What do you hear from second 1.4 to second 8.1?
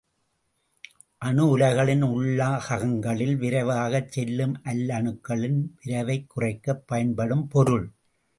உலைகளின் உள்ளகங்களில் விரைவாகச் செல்லும் அல்லணுக்களின் விரைவைக் குறைக்கப் பயன்படும் பொருள்.